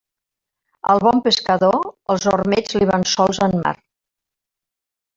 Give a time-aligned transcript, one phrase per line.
[0.93, 1.77] Al bon pescador,
[2.15, 3.79] els ormeigs li van sols en mar.